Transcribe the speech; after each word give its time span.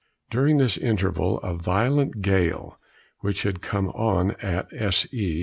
During 0.31 0.57
this 0.57 0.77
interval 0.79 1.37
a 1.43 1.53
violent 1.53 2.23
gale, 2.23 2.79
which 3.19 3.43
had 3.43 3.61
come 3.61 3.89
on 3.89 4.31
at 4.41 4.65
S. 4.73 5.05
E. 5.13 5.39